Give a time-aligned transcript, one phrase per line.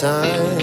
[0.00, 0.59] time.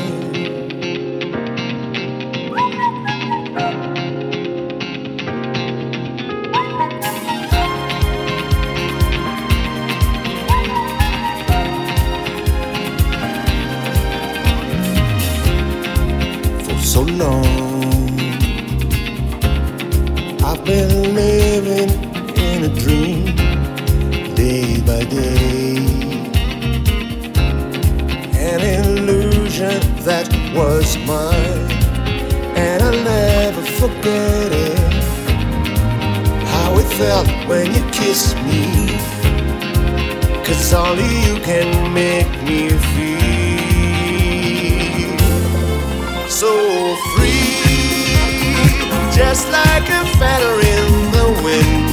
[34.07, 34.79] Forget it.
[36.53, 38.87] How it felt when you kissed me,
[40.45, 43.17] cause only you can make me feel
[46.29, 46.53] so
[47.13, 47.51] free,
[49.19, 51.87] just like a feather in the wind.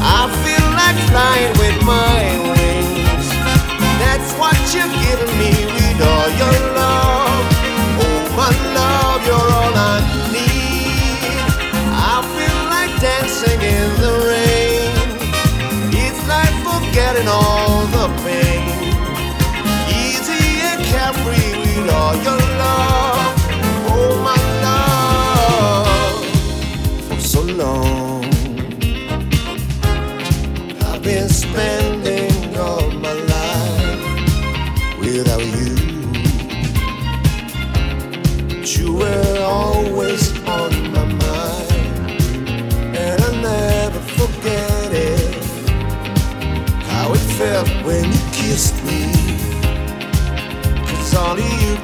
[0.00, 2.20] I feel like flying with my
[2.52, 3.28] wings.
[4.00, 7.44] That's what you've given me with all your love.
[8.04, 10.23] Oh, my love, you're all I need.
[13.04, 14.90] Dancing in the rain.
[16.04, 18.62] It's like forgetting all the pain.
[20.04, 23.34] Easy and carefree with all your love.
[23.92, 26.16] Oh, my love.
[27.08, 27.93] For so long,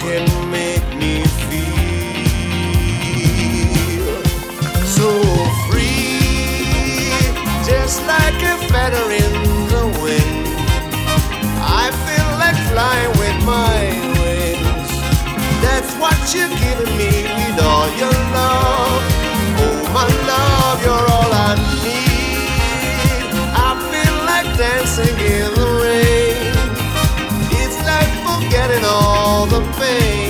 [0.01, 1.71] can make me feel
[4.85, 5.11] so
[5.69, 6.19] free,
[7.65, 9.33] just like a feather in
[9.75, 10.47] the wind.
[11.83, 13.79] I feel like flying with my
[14.21, 14.91] wings.
[15.65, 17.40] That's what you're giving me
[29.83, 30.30] all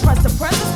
[0.00, 0.67] Zulu, Zulu.